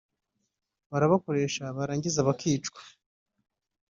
[0.91, 2.81] barabakoresha barangiza bakicwa